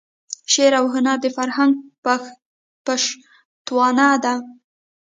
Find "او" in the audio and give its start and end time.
0.81-0.85